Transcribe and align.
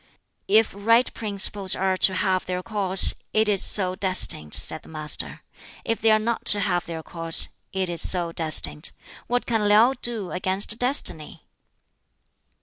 "If 0.47 0.73
right 0.75 1.13
principles 1.13 1.75
are 1.75 1.95
to 1.95 2.15
have 2.15 2.47
their 2.47 2.63
course, 2.63 3.13
it 3.35 3.47
is 3.47 3.63
so 3.63 3.93
destined," 3.93 4.55
said 4.55 4.81
the 4.81 4.89
Master; 4.89 5.43
"if 5.85 6.01
they 6.01 6.09
are 6.09 6.17
not 6.17 6.43
to 6.45 6.59
have 6.61 6.87
their 6.87 7.03
course, 7.03 7.49
it 7.71 7.87
is 7.87 8.09
so 8.09 8.31
destined. 8.31 8.89
What 9.27 9.45
can 9.45 9.61
LiŠu 9.61 10.01
do 10.01 10.31
against 10.31 10.79
Destiny?" 10.79 11.45